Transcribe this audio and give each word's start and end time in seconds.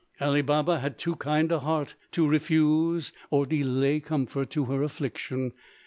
Ali 0.19 0.41
Baba 0.41 0.79
had 0.79 0.97
too 0.97 1.15
kind 1.17 1.51
a 1.51 1.59
heart 1.59 1.93
to 2.13 2.27
refuse 2.27 3.11
or 3.29 3.45
delay 3.45 3.99
comfort 3.99 4.49
to 4.49 4.65
her 4.65 4.81
affliction. 4.81 5.51